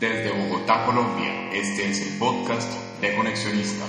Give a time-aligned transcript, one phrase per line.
[0.00, 3.84] Desde Bogotá, Colombia, este es el podcast de Conexionista.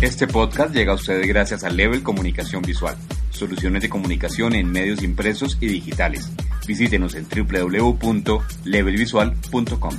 [0.00, 2.96] Este podcast llega a ustedes gracias a Level Comunicación Visual,
[3.28, 6.30] soluciones de comunicación en medios impresos y digitales.
[6.66, 9.94] Visítenos en www.levelvisual.com.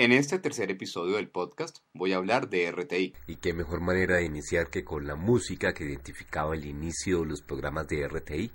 [0.00, 3.14] En este tercer episodio del podcast voy a hablar de RTI.
[3.26, 7.26] Y qué mejor manera de iniciar que con la música que identificaba el inicio de
[7.26, 8.52] los programas de RTI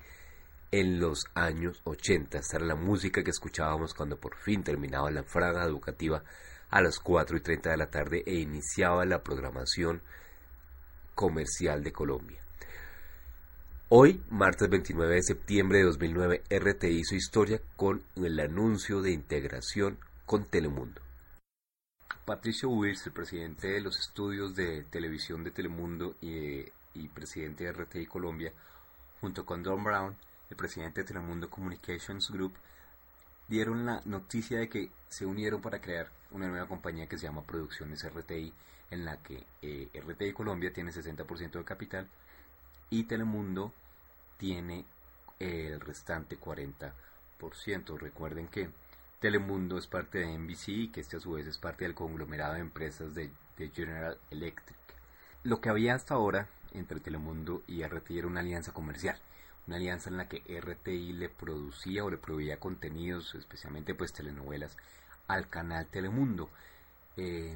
[0.72, 2.38] en los años 80.
[2.40, 6.24] Esta era la música que escuchábamos cuando por fin terminaba la fraga educativa
[6.70, 10.02] a las 4 y 30 de la tarde e iniciaba la programación
[11.14, 12.43] comercial de Colombia.
[13.90, 20.00] Hoy, martes 29 de septiembre de 2009, RTI hizo historia con el anuncio de integración
[20.26, 21.02] con Telemundo.
[22.26, 26.64] Patricio Wills, el presidente de los estudios de televisión de Telemundo y,
[27.10, 28.54] presidente de RTI Colombia,
[29.20, 30.16] junto con Don Brown,
[30.50, 32.54] el presidente de Telemundo Communications Group,
[33.48, 37.44] dieron la noticia de que se unieron para crear una nueva compañía que se llama
[37.44, 38.54] Producciones RTI,
[38.90, 42.08] en la que eh, RTI Colombia tiene 60% de capital
[42.90, 43.74] y Telemundo
[44.38, 44.86] tiene
[45.40, 46.94] el restante 40%.
[47.98, 48.70] Recuerden que
[49.20, 52.60] Telemundo es parte de NBC, que este a su vez es parte del conglomerado de
[52.60, 53.32] empresas de,
[53.74, 54.78] General Electric.
[55.44, 59.18] Lo que había hasta ahora entre Telemundo y RTI era una alianza comercial,
[59.68, 64.76] una alianza en la que RTI le producía o le proveía contenidos, especialmente pues telenovelas,
[65.28, 66.50] al canal Telemundo.
[67.16, 67.56] Eh,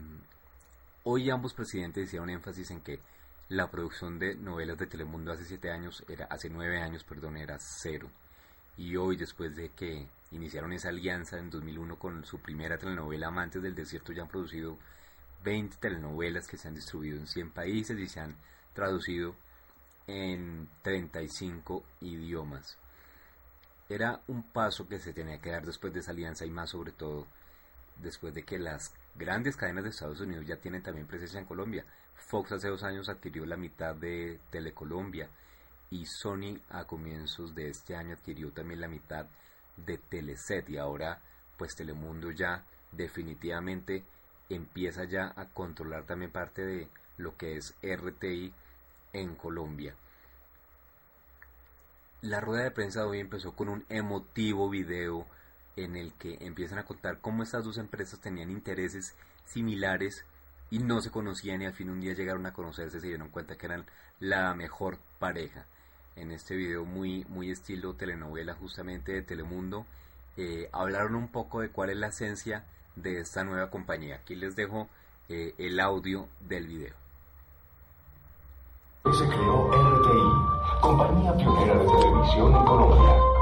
[1.03, 3.01] hoy ambos presidentes hicieron énfasis en que
[3.49, 7.57] la producción de novelas de Telemundo hace siete años era, hace nueve años, perdón, era
[7.59, 8.09] cero.
[8.77, 13.61] Y hoy, después de que iniciaron esa alianza en 2001 con su primera telenovela Amantes
[13.61, 14.77] del Desierto, ya han producido
[15.43, 18.35] 20 telenovelas que se han distribuido en 100 países y se han
[18.73, 19.33] traducido
[20.07, 22.77] en 35 idiomas.
[23.89, 26.91] Era un paso que se tenía que dar después de esa alianza y más sobre
[26.91, 27.25] todo
[28.01, 31.85] después de que las grandes cadenas de Estados Unidos ya tienen también presencia en Colombia.
[32.17, 35.29] Fox hace dos años adquirió la mitad de Telecolombia
[35.89, 39.25] y Sony a comienzos de este año adquirió también la mitad
[39.77, 41.21] de Teleset y ahora
[41.57, 44.03] pues Telemundo ya definitivamente
[44.49, 48.53] empieza ya a controlar también parte de lo que es RTI
[49.13, 49.95] en Colombia.
[52.21, 55.25] La rueda de prensa de hoy empezó con un emotivo video
[55.75, 59.13] en el que empiezan a contar cómo estas dos empresas tenían intereses
[59.45, 60.25] similares
[60.69, 63.29] y no se conocían y al fin un día llegaron a conocerse y se dieron
[63.29, 63.85] cuenta que eran
[64.19, 65.65] la mejor pareja
[66.15, 69.85] en este video muy, muy estilo telenovela justamente de Telemundo.
[70.35, 72.63] Eh, hablaron un poco de cuál es la esencia
[72.95, 74.15] de esta nueva compañía.
[74.15, 74.89] Aquí les dejo
[75.29, 76.93] eh, el audio del video.
[79.05, 83.36] Se creó RTI, compañía pionera de televisión en Colombia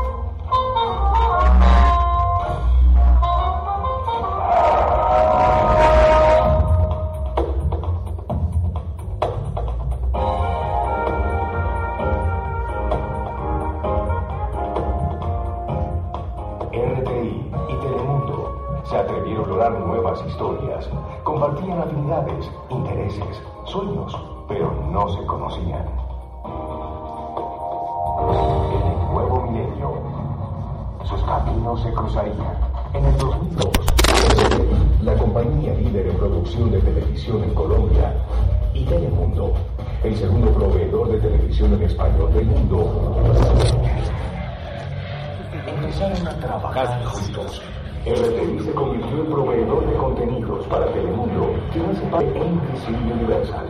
[25.15, 25.85] se conocían.
[28.19, 29.93] En el nuevo milenio,
[31.03, 32.57] sus caminos se cruzarían.
[32.93, 33.71] En el 2002,
[35.03, 38.13] la compañía líder en producción de televisión en Colombia,
[38.73, 39.53] y Telemundo,
[40.03, 43.15] el segundo proveedor de televisión en español del mundo,
[45.67, 47.61] empezaron a trabajar juntos
[48.05, 53.65] RTI se convirtió en proveedor de contenidos para Telemundo, que hace parte de NBC Universal.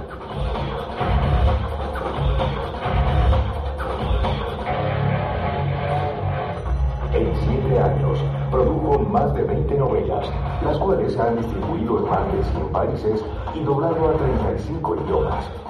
[9.16, 10.28] Más de 20 novelas,
[10.62, 13.24] las cuales se han distribuido en más de 100 países
[13.54, 15.65] y doblado a 35 idiomas.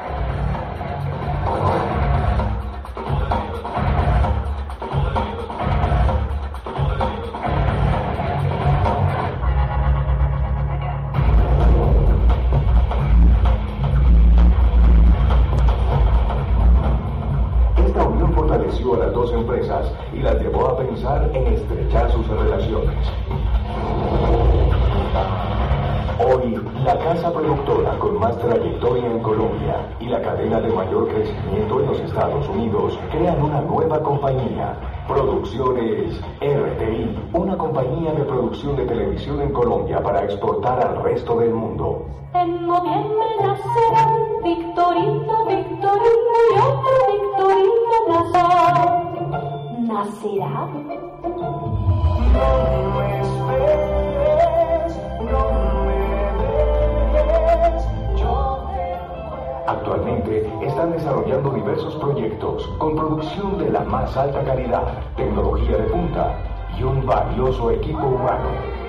[20.14, 22.96] Y las llevó a pensar en estrechar sus relaciones.
[26.86, 31.88] La casa productora con más trayectoria en Colombia y la cadena de mayor crecimiento en
[31.88, 39.42] los Estados Unidos crean una nueva compañía, Producciones RTI, una compañía de producción de televisión
[39.42, 42.06] en Colombia para exportar al resto del mundo.
[42.36, 49.05] En noviembre nacerá Victorino, Victorino y otro Victorino nacerá.
[59.68, 64.84] Actualmente están desarrollando diversos proyectos con producción de la más alta calidad,
[65.16, 66.40] tecnología de punta
[66.78, 68.85] y un valioso equipo humano.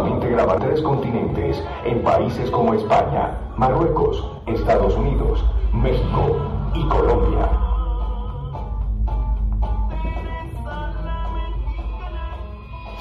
[0.00, 6.36] Robas Próximamente grabar tres continentes en países como España, Marruecos, Estados Unidos, México
[6.74, 7.50] y Colombia.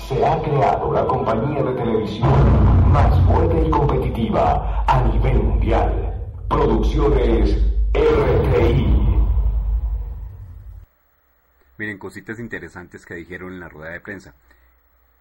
[0.08, 6.14] Se ha creado la compañía de televisión más fuerte y competitiva a nivel mundial.
[6.50, 7.56] Producciones
[7.94, 9.00] RTI.
[11.78, 14.34] Miren, cositas interesantes que dijeron en la rueda de prensa.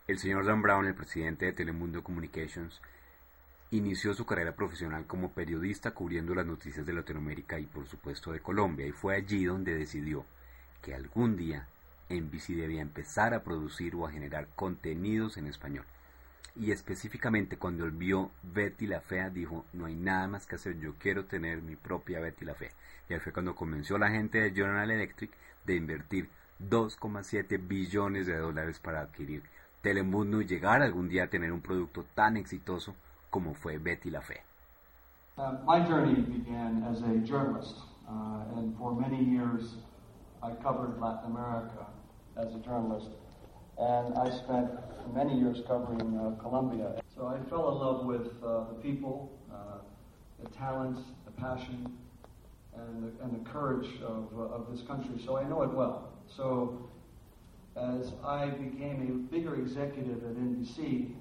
[0.08, 2.80] El señor Dan Brown, el presidente de Telemundo Communications,
[3.70, 8.40] inició su carrera profesional como periodista cubriendo las noticias de Latinoamérica y por supuesto de
[8.40, 10.24] Colombia y fue allí donde decidió
[10.80, 11.66] que algún día
[12.08, 15.84] NBC debía empezar a producir o a generar contenidos en español.
[16.56, 20.94] Y específicamente cuando vio Betty la Fea dijo, no hay nada más que hacer, yo
[20.94, 22.72] quiero tener mi propia Betty la Fea.
[23.10, 25.32] Y ahí fue cuando convenció a la gente de General Electric
[25.66, 26.30] de invertir
[26.66, 29.42] 2,7 billones de dólares para adquirir
[29.82, 32.94] Telemundo y llegar algún día a tener un producto tan exitoso
[33.30, 34.42] como fue Betty la Fea.
[35.36, 37.76] Uh, my journey began as a journalist,
[38.08, 39.76] uh, and for many years
[40.42, 41.86] I covered Latin America
[42.36, 43.10] as a journalist,
[43.78, 44.68] and I spent
[45.14, 47.00] many years covering uh, Colombia.
[47.14, 49.30] So I fell in love with uh, the people,
[50.42, 51.96] the talents, the passion,
[52.76, 55.20] and the, and the courage of, of this country.
[55.24, 56.10] So I know it well.
[56.36, 56.78] So
[57.78, 61.12] as I became a bigger executive at NBC,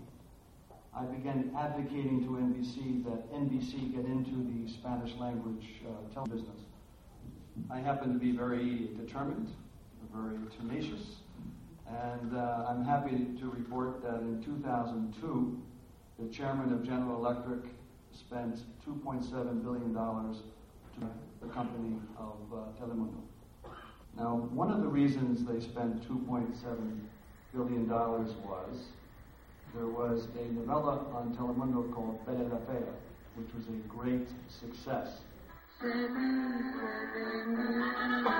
[0.95, 6.61] I began advocating to NBC that NBC get into the Spanish language uh, television business.
[7.69, 9.49] I happen to be very determined,
[10.13, 11.17] very tenacious,
[11.87, 15.61] and uh, I'm happy to report that in 2002,
[16.19, 17.65] the chairman of General Electric
[18.11, 21.09] spent $2.7 billion to
[21.41, 23.21] the company of uh, Telemundo.
[24.17, 26.99] Now, one of the reasons they spent $2.7
[27.53, 28.85] billion was
[29.75, 32.83] there was a novella on Telemundo called Bella la Fea,
[33.35, 35.19] which was a great success.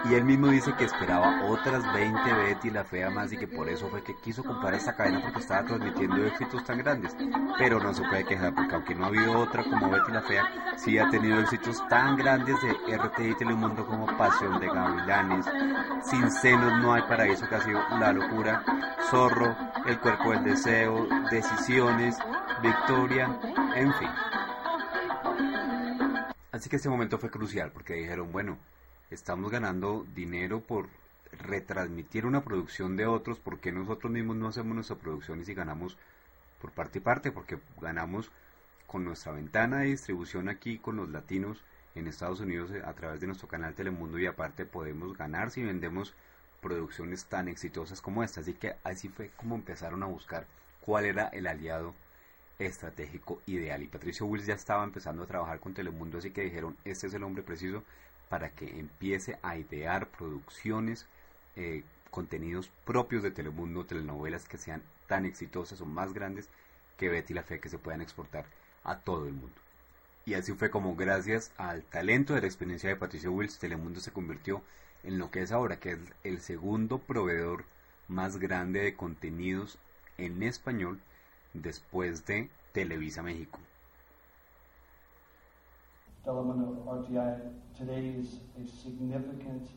[0.05, 3.69] Y él mismo dice que esperaba otras 20 Betty la Fea más y que por
[3.69, 7.15] eso fue que quiso comprar esta cadena porque estaba transmitiendo éxitos tan grandes.
[7.57, 10.75] Pero no se puede quejar porque aunque no ha habido otra como Betty la Fea,
[10.77, 15.45] sí ha tenido éxitos tan grandes de RTI Telemundo como Pasión de Gavilanes,
[16.03, 18.63] Sin Senos No Hay Paraíso que ha sido la locura,
[19.09, 19.55] Zorro,
[19.85, 22.17] El Cuerpo del Deseo, Decisiones,
[22.61, 23.37] Victoria,
[23.75, 24.09] en fin.
[26.69, 28.57] Que este momento fue crucial porque dijeron, bueno,
[29.09, 30.89] estamos ganando dinero por
[31.31, 35.97] retransmitir una producción de otros, ¿por qué nosotros mismos no hacemos nuestra producción y ganamos
[36.59, 37.31] por parte y parte?
[37.31, 38.31] Porque ganamos
[38.85, 41.63] con nuestra ventana de distribución aquí con los latinos
[41.95, 46.13] en Estados Unidos a través de nuestro canal Telemundo y aparte podemos ganar si vendemos
[46.61, 48.41] producciones tan exitosas como esta.
[48.41, 50.45] Así que así fue como empezaron a buscar
[50.81, 51.93] cuál era el aliado
[52.59, 53.83] estratégico ideal.
[53.83, 57.13] Y Patricio Wills ya estaba empezando a trabajar con Telemundo, así que dijeron, este es
[57.13, 57.83] el hombre preciso
[58.29, 61.05] para que empiece a idear producciones,
[61.55, 66.49] eh, contenidos propios de Telemundo, telenovelas que sean tan exitosas o más grandes
[66.97, 68.45] que Betty la Fe que se puedan exportar
[68.83, 69.55] a todo el mundo.
[70.25, 74.11] Y así fue como gracias al talento de la experiencia de Patricio Wills, Telemundo se
[74.11, 74.61] convirtió
[75.03, 77.63] en lo que es ahora, que es el segundo proveedor
[78.09, 79.77] más grande de contenidos
[80.17, 80.99] en español
[81.61, 83.59] después de Televisa México.
[86.23, 87.39] Telemundo RTI
[87.77, 89.69] today is a significant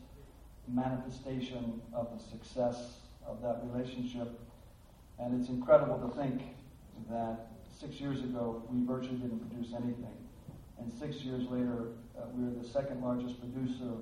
[0.67, 4.27] manifestation of the success of that relationship.
[5.19, 6.41] And it's incredible to think
[7.09, 7.47] that
[7.79, 10.17] six years ago we virtually didn't produce anything.
[10.79, 13.93] And six years later, uh, we are the second largest producer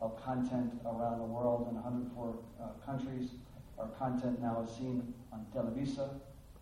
[0.00, 3.30] of content around the world in 104 uh, countries.
[3.78, 6.10] Our content now is seen on Televisa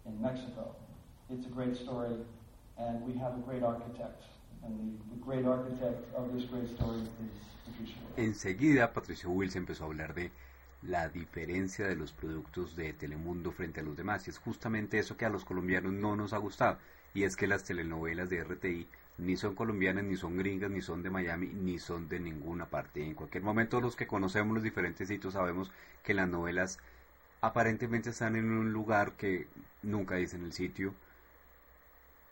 [0.08, 0.74] in Mexico.
[1.30, 2.16] It's a great story,
[2.78, 4.22] and we have a great architect.
[8.16, 10.30] Enseguida, Patricio Wills empezó a hablar de
[10.82, 14.26] la diferencia de los productos de Telemundo frente a los demás.
[14.26, 16.78] Y es justamente eso que a los colombianos no nos ha gustado.
[17.14, 18.86] Y es que las telenovelas de RTI
[19.18, 23.04] ni son colombianas, ni son gringas, ni son de Miami, ni son de ninguna parte.
[23.04, 25.70] En cualquier momento los que conocemos los diferentes sitios sabemos
[26.02, 26.78] que las novelas
[27.40, 29.46] aparentemente están en un lugar que
[29.82, 30.94] nunca dicen el sitio.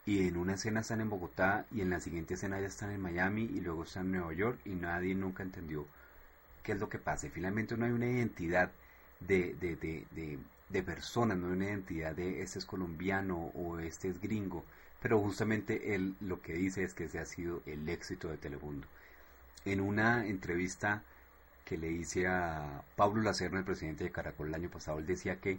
[0.07, 3.01] Y en una escena están en Bogotá y en la siguiente escena ya están en
[3.01, 5.87] Miami y luego están en Nueva York y nadie nunca entendió
[6.63, 7.29] qué es lo que pasa.
[7.31, 8.71] finalmente no hay una identidad
[9.21, 14.09] de, de, de, de, personas, no hay una identidad de este es colombiano o este
[14.09, 14.65] es gringo.
[15.01, 18.87] Pero justamente él lo que dice es que ese ha sido el éxito de Telemundo.
[19.65, 21.03] En una entrevista
[21.65, 25.41] que le hice a Pablo Lacerno, el presidente de Caracol el año pasado, él decía
[25.41, 25.59] que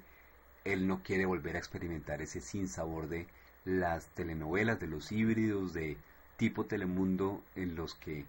[0.64, 3.28] él no quiere volver a experimentar ese sinsabor de
[3.66, 5.98] las telenovelas, de los híbridos de
[6.38, 8.26] tipo Telemundo en los que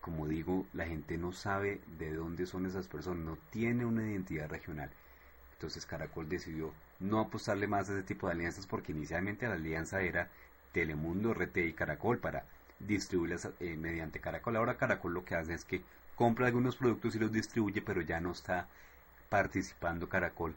[0.00, 4.48] como digo, la gente no sabe de dónde son esas personas, no tiene una identidad
[4.48, 4.90] regional.
[5.52, 10.00] Entonces Caracol decidió no apostarle más a ese tipo de alianzas porque inicialmente la alianza
[10.00, 10.30] era
[10.72, 12.44] Telemundo, RT y Caracol para
[12.78, 14.56] distribuirlas eh, mediante Caracol.
[14.56, 15.82] Ahora Caracol lo que hace es que
[16.18, 18.66] compra algunos productos y los distribuye, pero ya no está
[19.30, 20.52] participando Caracol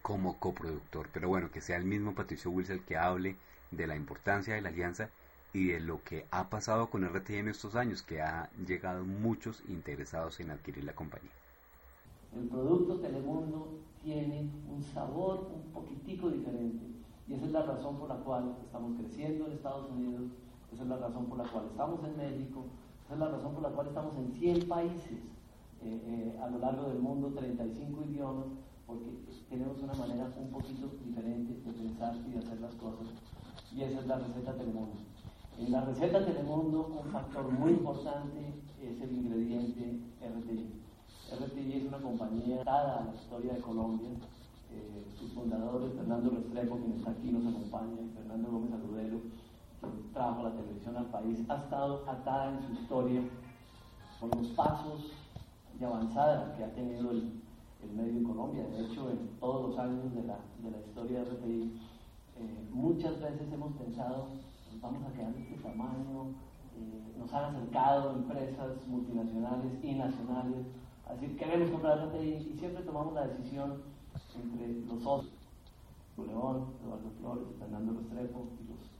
[0.00, 1.10] como coproductor.
[1.12, 3.36] Pero bueno, que sea el mismo Patricio Wills el que hable
[3.70, 5.10] de la importancia de la alianza
[5.52, 9.62] y de lo que ha pasado con RTI en estos años, que ha llegado muchos
[9.68, 11.30] interesados en adquirir la compañía.
[12.34, 13.68] El producto Telemundo
[14.02, 16.86] tiene un sabor un poquitico diferente
[17.28, 20.22] y esa es la razón por la cual estamos creciendo en Estados Unidos,
[20.72, 22.64] esa es la razón por la cual estamos en México,
[23.04, 25.18] esa es la razón por la cual estamos en 100 países
[25.82, 28.46] eh, eh, a lo largo del mundo, 35 idiomas,
[28.86, 33.08] porque pues, tenemos una manera un poquito diferente de pensar y de hacer las cosas
[33.74, 34.96] y esa es la receta Telemundo.
[35.58, 40.70] En la receta Telemundo un factor muy importante es el ingrediente RTI.
[41.32, 44.10] RTI es una compañía dada a la historia de Colombia.
[44.70, 49.20] Eh, sus fundadores, Fernando Restrepo, quien está aquí, nos acompaña, Fernando Gómez Aludero,
[50.12, 53.22] trajo la televisión al país, ha estado atada en su historia
[54.20, 55.12] con los pasos
[55.78, 57.42] de avanzada que ha tenido el,
[57.94, 58.64] medio en Colombia.
[58.68, 60.38] De hecho, en todos los años de la,
[60.86, 61.80] historia de RTI,
[62.36, 64.28] eh, muchas veces hemos pensado
[64.84, 66.34] vamos a quedar de este tamaño,
[66.76, 70.66] eh, nos han acercado empresas multinacionales y nacionales,
[71.06, 73.82] así que queremos comprar RTI y siempre tomamos la decisión
[74.34, 75.32] entre los socios,
[76.16, 78.93] León, Eduardo Flores, Fernando Restrepo y los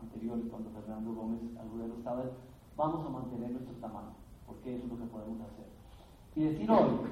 [0.00, 2.24] anteriores cuando Fernando Gómez Agudelo estaba,
[2.76, 4.14] vamos a mantener nuestro tamaño,
[4.46, 5.66] porque eso es lo que podemos hacer.
[6.34, 7.08] Y decir hoy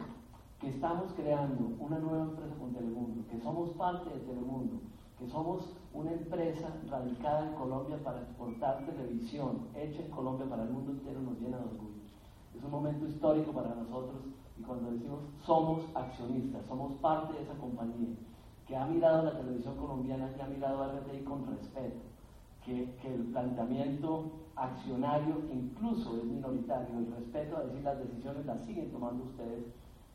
[0.60, 4.80] que estamos creando una nueva empresa con Telemundo, que somos parte de Telemundo,
[5.18, 10.70] que somos una empresa radicada en Colombia para exportar televisión, hecha en Colombia para el
[10.70, 12.02] mundo entero, nos llena de orgullo.
[12.56, 14.22] Es un momento histórico para nosotros
[14.58, 18.14] y cuando decimos somos accionistas, somos parte de esa compañía
[18.66, 22.00] que ha mirado la televisión colombiana, que ha mirado a RTI con respeto,
[22.64, 28.64] que, que, el planteamiento accionario incluso es minoritario, el respeto a decir las decisiones las
[28.64, 29.64] siguen tomando ustedes,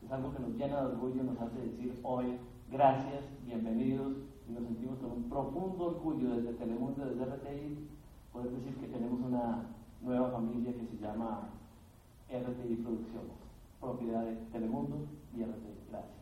[0.04, 2.38] es algo que nos llena de orgullo, nos hace decir hoy
[2.70, 4.12] gracias, bienvenidos,
[4.48, 7.88] y nos sentimos con un profundo orgullo desde Telemundo, desde RTI,
[8.32, 9.66] poder decir que tenemos una
[10.00, 11.50] nueva familia que se llama
[12.28, 13.36] RTI Producciones,
[13.80, 15.80] propiedad de Telemundo y RTI.
[15.90, 16.20] Gracias.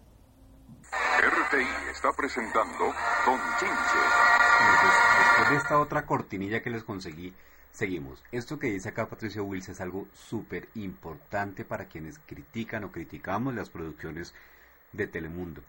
[1.20, 2.84] RTI está presentando
[3.26, 4.37] Don Chinche.
[4.58, 7.32] Después de esta otra cortinilla que les conseguí,
[7.72, 8.22] seguimos.
[8.32, 13.54] Esto que dice acá Patricio Wills es algo súper importante para quienes critican o criticamos
[13.54, 14.34] las producciones
[14.92, 15.62] de Telemundo.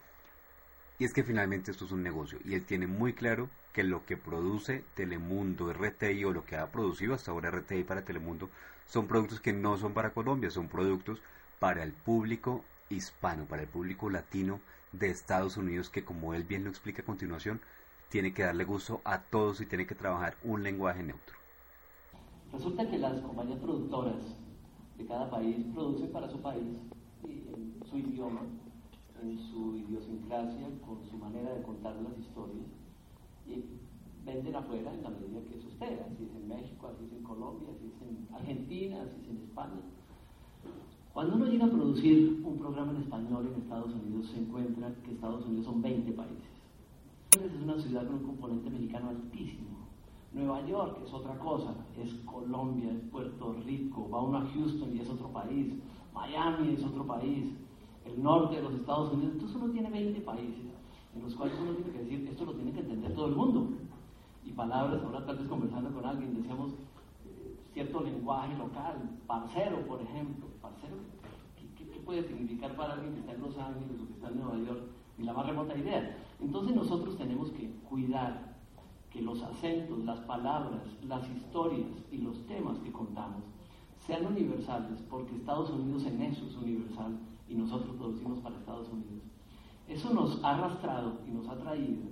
[0.98, 4.06] Y es que finalmente esto es un negocio y él tiene muy claro que lo
[4.06, 8.50] que produce Telemundo, RTI o lo que ha producido hasta ahora RTI para Telemundo
[8.88, 11.22] son productos que no son para Colombia, son productos
[11.60, 14.60] para el público hispano, para el público latino
[14.92, 17.62] de Estados Unidos que como él bien lo explica a continuación,
[18.10, 21.36] tiene que darle gusto a todos y tiene que trabajar un lenguaje neutro.
[22.52, 24.36] Resulta que las compañías productoras
[24.98, 26.66] de cada país producen para su país
[27.24, 28.42] en su idioma
[29.22, 32.68] en su idiosincrasia, con su manera de contar las historias,
[33.48, 33.64] y
[34.26, 37.70] venden afuera en la medida que usted, así es en México, así es en Colombia,
[37.76, 39.82] así es en Argentina, así es en España.
[41.14, 45.12] Cuando uno llega a producir un programa en español en Estados Unidos, se encuentra que
[45.12, 46.59] Estados Unidos son 20 países.
[47.32, 49.70] Es una ciudad con un componente mexicano altísimo.
[50.34, 55.00] Nueva York es otra cosa, es Colombia, es Puerto Rico, va uno a Houston y
[55.00, 55.76] es otro país,
[56.14, 57.54] Miami es otro país,
[58.06, 59.34] el norte de los Estados Unidos.
[59.34, 60.66] Entonces uno tiene 20 países
[61.16, 63.70] en los cuales uno tiene que decir, esto lo tiene que entender todo el mundo.
[64.44, 66.72] Y palabras, ahora tal vez conversando con alguien, decíamos,
[67.74, 70.48] cierto lenguaje local, parcero, por ejemplo.
[70.62, 70.96] Parcero,
[71.78, 74.40] ¿qué, qué puede significar para alguien que está en Los Ángeles o que está en
[74.40, 74.82] Nueva York?
[75.20, 76.18] Ni la más remota idea.
[76.40, 78.56] Entonces nosotros tenemos que cuidar
[79.12, 83.44] que los acentos, las palabras, las historias y los temas que contamos
[84.00, 89.24] sean universales, porque Estados Unidos en eso es universal y nosotros producimos para Estados Unidos.
[89.88, 92.04] Eso nos ha arrastrado y nos ha traído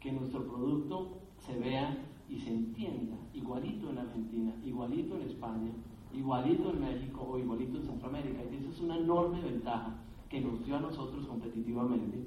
[0.00, 1.96] que nuestro producto se vea
[2.28, 5.72] y se entienda igualito en Argentina, igualito en España,
[6.14, 8.42] igualito en México o igualito en Centroamérica.
[8.50, 9.94] Y eso es una enorme ventaja
[10.28, 12.26] que nos dio a nosotros competitivamente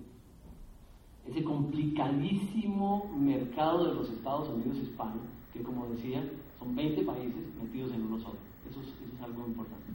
[1.29, 6.23] ese complicadísimo mercado de los Estados Unidos hispanos, que como decía,
[6.57, 8.37] son 20 países metidos en uno solo.
[8.69, 9.85] Eso es, eso es algo importante.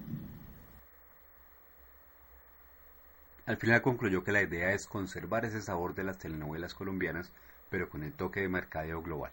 [3.46, 7.30] Al final concluyó que la idea es conservar ese sabor de las telenovelas colombianas,
[7.68, 9.32] pero con el toque de mercadeo global.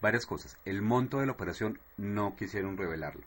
[0.00, 0.56] Varias cosas.
[0.64, 3.22] El monto de la operación no quisieron revelarlo.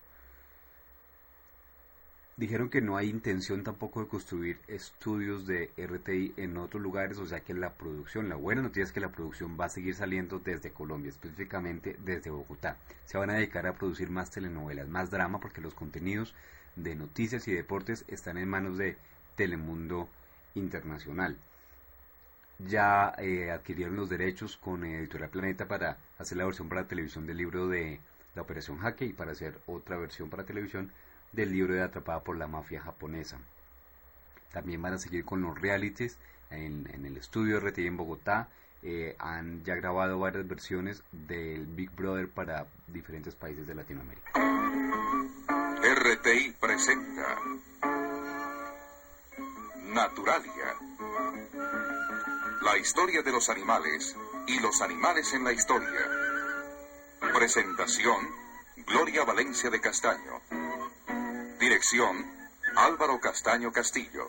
[2.38, 7.26] Dijeron que no hay intención tampoco de construir estudios de RTI en otros lugares, o
[7.26, 10.40] sea que la producción, la buena noticia es que la producción va a seguir saliendo
[10.40, 12.76] desde Colombia, específicamente desde Bogotá.
[13.06, 16.36] Se van a dedicar a producir más telenovelas, más drama, porque los contenidos
[16.76, 18.98] de noticias y deportes están en manos de
[19.38, 20.10] Telemundo
[20.56, 21.38] Internacional.
[22.60, 27.38] Ya eh, adquirieron los derechos con Editorial Planeta para hacer la versión para televisión del
[27.38, 28.02] libro de
[28.36, 30.92] la Operación Jaque y para hacer otra versión para televisión
[31.36, 33.38] del libro de Atrapada por la Mafia Japonesa.
[34.52, 36.18] También van a seguir con los realities
[36.50, 38.48] en, el estudio RTI en Bogotá.
[38.84, 44.32] Eh, han ya grabado varias versiones del Big Brother para diferentes países de Latinoamérica.
[45.84, 47.38] RTI presenta
[49.94, 50.76] Naturalia.
[52.62, 54.16] La historia de los animales
[54.48, 55.90] y los animales en la historia.
[57.34, 58.46] Presentación
[58.88, 60.42] Gloria Valencia de Castaño.
[61.60, 62.18] Dirección,
[62.76, 64.28] Álvaro Castaño Castillo.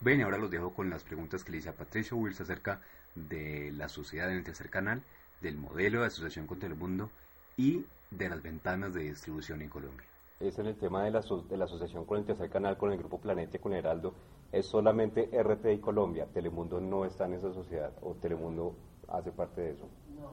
[0.00, 2.80] Ven, ahora los dejo con las preguntas que le hice a Patricio Wills acerca
[3.14, 5.02] de la sociedad en el tercer canal,
[5.42, 7.10] del modelo de asociación con Telemundo
[7.56, 10.06] y de las ventanas de distribución en Colombia.
[10.40, 12.98] Es en el tema de la, de la asociación con el tercer canal, con el
[12.98, 14.14] Grupo Planeta y con Heraldo,
[14.52, 16.26] es solamente RTI Colombia.
[16.32, 18.74] Telemundo no está en esa sociedad o Telemundo
[19.08, 19.88] hace parte de eso.
[20.14, 20.32] No,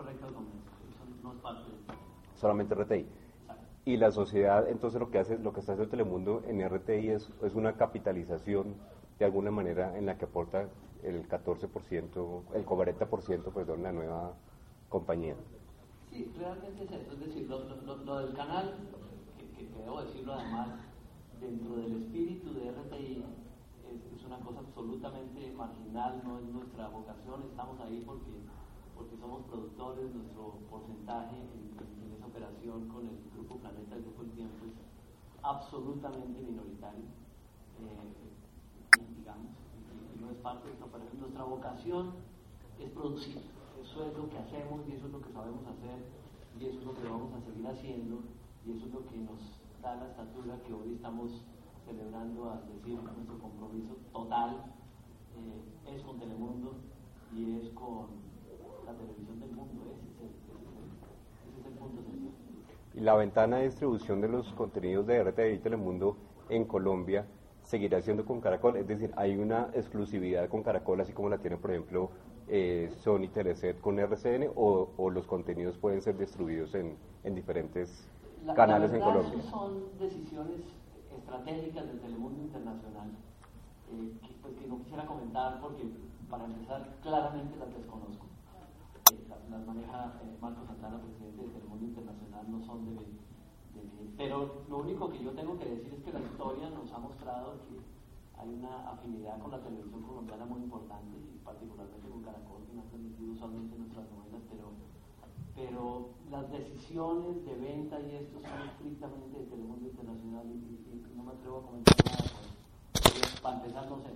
[0.00, 0.75] lo que
[1.32, 3.06] es Solamente RTI.
[3.84, 7.30] Y la sociedad, entonces lo que hace, lo que está haciendo Telemundo en RTI es,
[7.42, 8.74] es una capitalización
[9.18, 10.68] de alguna manera en la que aporta
[11.02, 14.34] el 14%, el 40%, perdón, la nueva
[14.88, 15.36] compañía.
[16.10, 17.12] Sí, realmente es eso.
[17.12, 18.74] Es decir, lo, del canal,
[19.56, 20.68] que, debo decirlo además,
[21.40, 23.24] dentro del espíritu de RTI,
[23.92, 28.32] es, es, una cosa absolutamente marginal, no es nuestra vocación, estamos ahí porque
[28.96, 34.30] porque somos productores, nuestro porcentaje en, esa operación con el Grupo Planeta, el Grupo El
[34.30, 34.72] Tiempo, es
[35.42, 37.04] absolutamente minoritario,
[37.78, 41.20] eh, digamos, y, no es parte de esta operación.
[41.20, 42.12] Nuestra vocación
[42.80, 43.42] es producir,
[43.80, 46.00] eso es lo que hacemos y eso es lo que sabemos hacer
[46.58, 48.20] y eso es lo que vamos a seguir haciendo
[48.64, 49.38] y eso es lo que nos
[49.82, 51.30] da la estatura que hoy estamos
[51.84, 54.74] celebrando al decir nuestro compromiso total
[55.36, 56.74] eh, es con Telemundo
[57.32, 58.25] y es con
[58.86, 59.82] la televisión del mundo.
[60.14, 62.02] Ese es el, punto
[62.94, 66.16] Y la ventana de distribución de los contenidos de RTI y Telemundo
[66.48, 67.26] en Colombia
[67.62, 71.56] seguirá siendo con Caracol, es decir, hay una exclusividad con Caracol, así como la tiene,
[71.56, 72.10] por ejemplo,
[72.46, 78.08] eh, Sony Teleset con RCN, o, los contenidos pueden ser distribuidos en, en diferentes
[78.54, 79.42] canales en Colombia.
[79.50, 80.60] Son decisiones
[81.12, 83.08] estratégicas del Telemundo Internacional
[83.90, 85.82] eh, que, pues, que no quisiera comentar porque,
[86.30, 88.26] para empezar, claramente las desconozco
[89.50, 94.78] las maneja eh, Marco Santana, presidente del Telemundo Internacional, no son de, de, Pero lo
[94.78, 97.78] único que yo tengo que decir es que la historia nos ha mostrado que
[98.38, 102.82] hay una afinidad con la televisión colombiana muy importante, y particularmente con Caracol, que no
[102.82, 104.66] ha transmitido usualmente nuestras novelas, pero,
[105.54, 110.76] pero las decisiones de venta y esto son estrictamente de Telemundo Internacional y,
[111.16, 112.24] no me atrevo a comentar nada.
[112.92, 114.10] Pues, para empezar, no sé.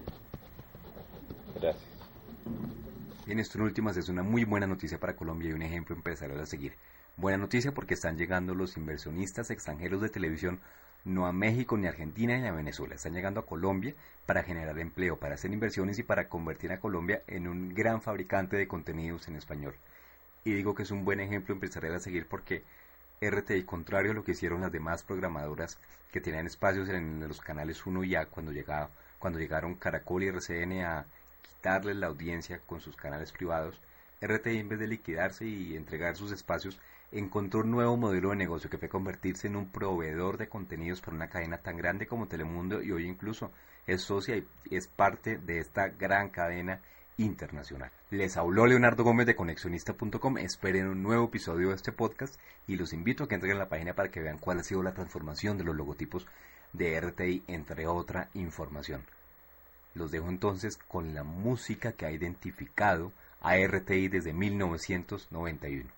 [1.54, 1.90] Gracias.
[3.26, 6.40] En esto en últimas es una muy buena noticia para Colombia y un ejemplo empresarial
[6.40, 6.72] a seguir.
[7.16, 10.58] Buena noticia porque están llegando los inversionistas extranjeros de televisión
[11.04, 13.94] no a México ni a Argentina ni a Venezuela, están llegando a Colombia
[14.26, 18.56] para generar empleo, para hacer inversiones y para convertir a Colombia en un gran fabricante
[18.56, 19.74] de contenidos en español.
[20.44, 22.62] Y digo que es un buen ejemplo empresarial a seguir porque
[23.20, 25.78] RTI, contrario a lo que hicieron las demás programadoras
[26.10, 30.28] que tenían espacios en los canales 1 y A cuando, llegaba, cuando llegaron Caracol y
[30.28, 31.06] RCN a
[31.62, 33.80] darles la audiencia con sus canales privados,
[34.20, 36.78] RTI en vez de liquidarse y entregar sus espacios,
[37.12, 41.16] encontró un nuevo modelo de negocio que fue convertirse en un proveedor de contenidos para
[41.16, 43.50] una cadena tan grande como Telemundo y hoy incluso
[43.86, 46.80] es socia y es parte de esta gran cadena
[47.16, 47.90] internacional.
[48.10, 50.38] Les habló Leonardo Gómez de conexionista.com.
[50.38, 53.68] Esperen un nuevo episodio de este podcast y los invito a que entren a la
[53.68, 56.26] página para que vean cuál ha sido la transformación de los logotipos
[56.72, 59.04] de RTI, entre otra información.
[59.94, 65.90] Los dejo entonces con la música que ha identificado a RTI desde 1991.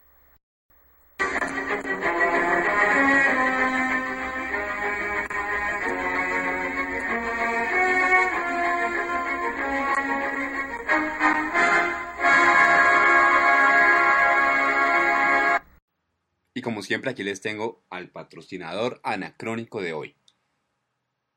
[16.54, 20.16] Y como siempre aquí les tengo al patrocinador anacrónico de hoy.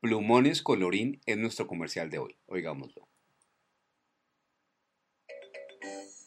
[0.00, 2.38] Plumones Colorín es nuestro comercial de hoy.
[2.46, 3.08] Oigámoslo.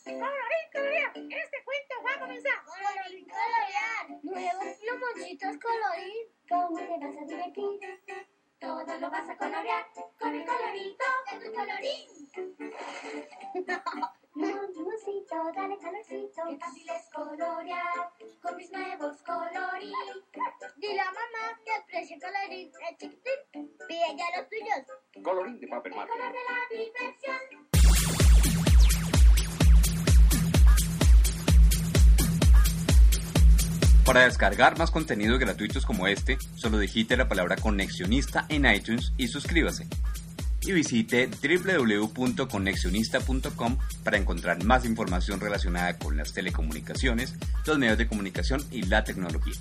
[0.04, 2.64] Colorín, colorín, este cuento va a comenzar.
[2.66, 6.28] Colorín, colorear, nuevos plumoncitos colorín.
[6.50, 7.80] ¿Cómo te vas a divertir?
[8.60, 9.86] Todo lo vas a colorear
[10.20, 12.08] con el colorito de tu colorín.
[14.40, 16.42] Plumoncito, dale calorcito.
[16.48, 18.10] Qué fácil es colorear
[18.42, 19.92] con mis nuevos colorín.
[20.78, 23.76] Dile a mamá que el precio colorín es chiquitín.
[23.86, 25.24] Pide ya los tuyos.
[25.26, 26.14] Colorín de papel El marca.
[26.14, 27.70] color de la diversión.
[34.06, 39.28] Para descargar más contenidos gratuitos como este, solo digite la palabra conexionista en iTunes y
[39.28, 39.86] suscríbase.
[40.70, 47.34] Y visite www.conexionista.com para encontrar más información relacionada con las telecomunicaciones,
[47.66, 49.56] los medios de comunicación y la tecnología.